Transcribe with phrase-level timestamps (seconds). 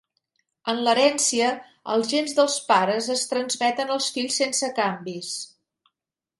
[0.71, 1.49] En l'herència,
[1.97, 5.33] els gens dels pares es transmeten als fills sense canvis.